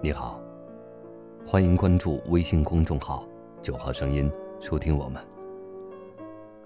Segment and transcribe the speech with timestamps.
[0.00, 0.40] 你好，
[1.44, 3.26] 欢迎关注微信公众号
[3.60, 5.20] “九号声音”，收听我们。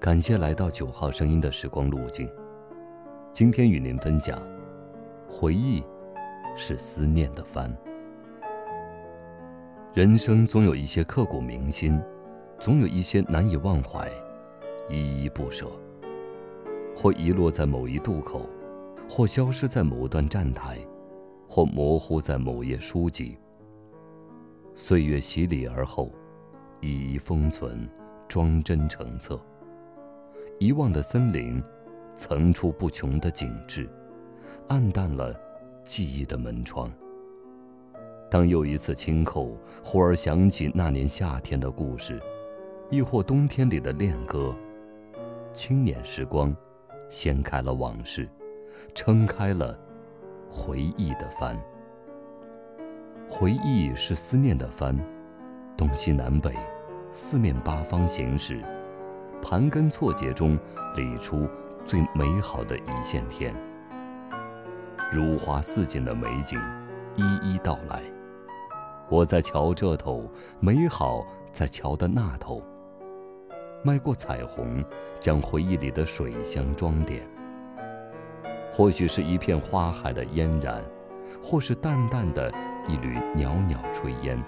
[0.00, 2.26] 感谢来到九号声音的时光路径。
[3.30, 4.40] 今天与您分享：
[5.28, 5.84] 回忆
[6.56, 7.70] 是思念的帆。
[9.92, 12.00] 人生总有一些刻骨铭心，
[12.58, 14.10] 总有一些难以忘怀，
[14.88, 15.66] 依依不舍，
[16.96, 18.48] 或遗落在某一渡口，
[19.06, 20.78] 或消失在某段站台。
[21.48, 23.38] 或模糊在某页书籍。
[24.74, 26.12] 岁月洗礼而后，
[26.80, 27.88] 一一封存，
[28.28, 29.40] 装帧成册。
[30.60, 31.60] 遗忘的森林，
[32.14, 33.88] 层出不穷的景致，
[34.68, 35.34] 暗淡了
[35.84, 36.92] 记忆的门窗。
[38.30, 42.20] 当又一次轻叩，忽而想起那年夏天的故事，
[42.90, 44.54] 亦或冬天里的恋歌。
[45.52, 46.54] 青年时光，
[47.08, 48.28] 掀开了往事，
[48.94, 49.76] 撑开了。
[50.50, 51.56] 回忆的帆，
[53.28, 54.98] 回忆是思念的帆，
[55.76, 56.54] 东西南北，
[57.12, 58.62] 四面八方行驶，
[59.42, 60.58] 盘根错节中
[60.96, 61.46] 理出
[61.84, 63.54] 最美好的一线天。
[65.12, 66.58] 如花似锦的美景，
[67.16, 68.02] 一一道来。
[69.10, 72.62] 我在桥这头，美好在桥的那头。
[73.82, 74.84] 迈过彩虹，
[75.20, 77.26] 将回忆里的水乡装点。
[78.72, 80.82] 或许是一片花海的嫣然，
[81.42, 82.52] 或是淡淡的
[82.86, 84.40] 一缕袅袅炊烟，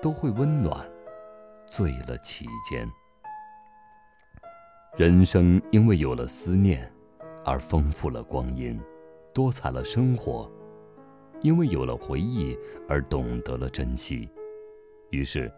[0.00, 0.84] 都会温暖
[1.66, 2.88] 醉了其间。
[4.96, 6.90] 人生因为有了思念，
[7.44, 8.80] 而丰富了光阴，
[9.32, 10.50] 多彩了生活；
[11.40, 14.28] 因为有了回忆，而懂得了珍惜。
[15.10, 15.50] 于是，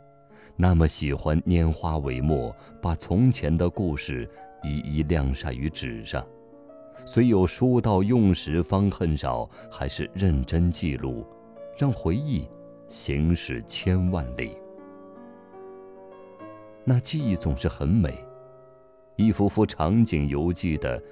[0.56, 4.28] 那么喜欢拈花为墨，把从前的故事
[4.62, 6.24] 一一晾晒于纸上。
[7.04, 11.26] 虽有书到用时方恨少，还是认真记录，
[11.76, 12.48] 让回忆
[12.88, 14.56] 行驶千万里。
[16.84, 18.14] 那记忆总是很美，
[19.16, 21.02] 一幅幅场景犹记的：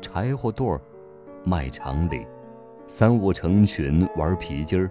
[0.00, 0.80] 柴火垛儿、
[1.44, 2.26] 卖场里，
[2.86, 4.90] 三五成群玩皮筋儿、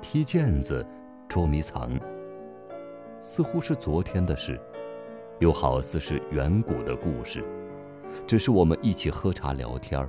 [0.00, 0.86] 踢毽子、
[1.28, 1.90] 捉迷藏。
[3.20, 4.60] 似乎是昨天的事，
[5.40, 7.44] 又好似是远古的故事。
[8.26, 10.08] 只是我们一起喝茶聊天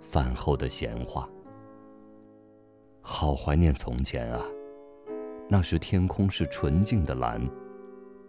[0.00, 1.28] 饭后的闲话。
[3.00, 4.42] 好怀念从前啊！
[5.48, 7.46] 那时天空是纯净的蓝，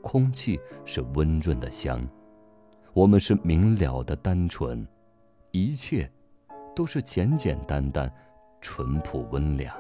[0.02, 2.06] 空气是温润的香，
[2.94, 4.86] 我们是明了的单纯，
[5.52, 6.12] 一切
[6.75, 8.13] 都是简简单单、
[8.59, 9.74] 淳朴温良。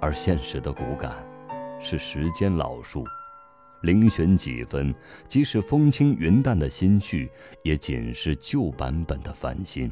[0.00, 1.24] 而现实的骨感，
[1.78, 3.04] 是时间老树。
[3.86, 4.92] 零选几分，
[5.28, 7.30] 即使风轻云淡的心绪，
[7.62, 9.90] 也仅是旧版本的繁星。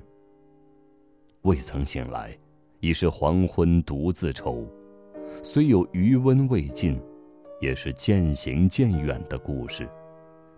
[1.43, 2.37] 未曾醒来，
[2.81, 4.69] 已是黄昏独自愁。
[5.43, 7.01] 虽有余温未尽，
[7.61, 9.89] 也是渐行渐远的故事。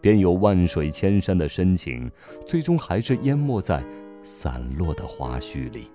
[0.00, 2.10] 便有万水千山的深情，
[2.46, 3.84] 最终还是淹没在
[4.22, 5.90] 散落的花絮里。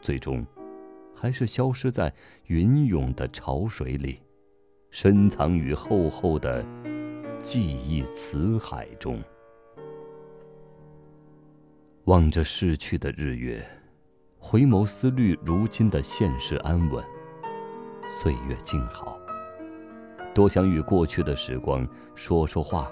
[0.00, 0.46] 最终，
[1.14, 2.12] 还是消失在
[2.46, 4.20] 云涌的潮水里。
[4.90, 6.64] 深藏于厚厚的
[7.42, 9.18] 记忆辞海中。
[12.04, 13.62] 望着逝去的日月，
[14.38, 17.04] 回眸思虑如今的现实安稳，
[18.08, 19.18] 岁月静好。
[20.34, 22.90] 多想与过去的时光说说话，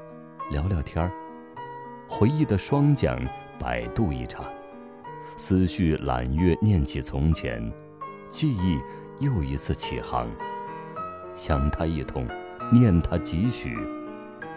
[0.50, 1.10] 聊聊天儿。
[2.08, 3.18] 回忆的双桨
[3.58, 4.44] 摆渡一场，
[5.36, 7.72] 思绪揽月念起从前，
[8.28, 8.78] 记忆
[9.18, 10.28] 又一次起航。
[11.36, 12.26] 想他一通，
[12.72, 13.76] 念他几许，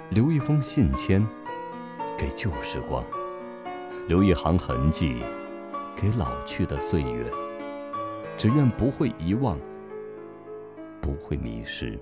[0.09, 1.23] 留一封信笺
[2.17, 3.05] 给旧时光，
[4.07, 5.21] 留一行痕迹
[5.95, 7.25] 给老去的岁月。
[8.37, 9.59] 只愿不会遗忘，
[11.01, 11.99] 不会迷失，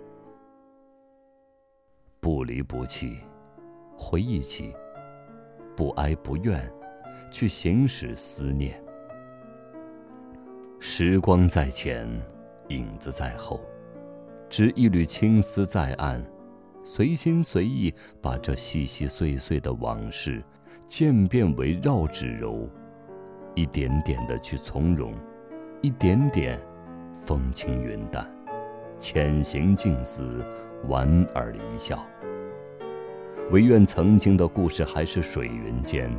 [2.19, 3.17] 不离不弃，
[3.97, 4.71] 回忆起，
[5.75, 6.71] 不哀不怨，
[7.31, 8.79] 去行使思念。
[10.79, 12.07] 时光在前，
[12.67, 13.59] 影子在后。
[14.49, 16.25] 执一缕青丝在案，
[16.83, 20.43] 随心随意把这细细碎碎的往事
[20.87, 22.69] 渐变为绕指柔，
[23.55, 25.13] 一点点的去从容，
[25.81, 26.59] 一点点
[27.25, 28.25] 风轻云淡，
[28.97, 30.45] 浅行静思，
[30.87, 32.05] 莞尔一笑。
[33.51, 36.09] 唯愿曾经的故事还是水云间，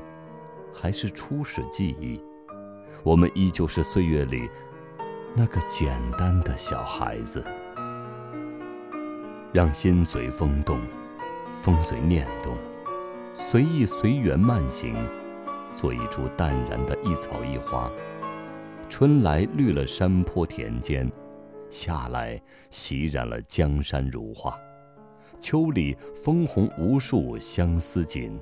[0.73, 2.23] 还是初始记忆，
[3.03, 4.49] 我们依旧是岁月里
[5.35, 7.43] 那个简单的小孩子。
[9.50, 10.79] 让心随风动，
[11.62, 12.55] 风随念动，
[13.35, 14.95] 随意随缘慢行，
[15.75, 17.91] 做一株淡然的一草一花，
[18.91, 21.11] 春来绿了山坡田间，
[21.71, 24.59] 夏来洗染了江山如画，
[25.41, 28.39] 秋里枫红无数相思锦，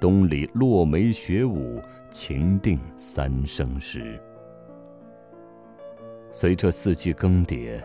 [0.00, 4.18] 冬里落梅雪舞情定三生石。
[6.32, 7.78] 随着四季更迭，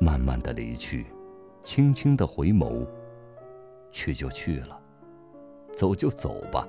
[0.00, 1.04] 慢慢的离去，
[1.62, 2.86] 轻轻的回眸，
[3.90, 4.80] 去就去了，
[5.74, 6.66] 走就走吧。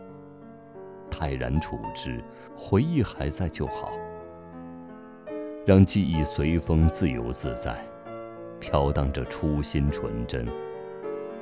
[1.09, 2.24] 泰然处之，
[2.57, 3.91] 回忆还在就好。
[5.65, 7.86] 让记忆随风自由自在，
[8.59, 10.47] 飘荡着初心纯真。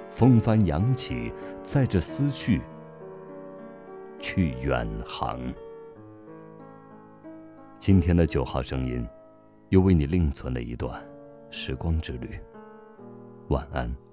[0.10, 1.32] 风帆扬起，
[1.64, 2.62] 载着思绪
[4.20, 5.40] 去远航。
[7.78, 9.08] 今天的九号声音，
[9.70, 11.02] 又为你另存了一段
[11.50, 12.40] 时光之旅。
[13.50, 14.07] 晚安。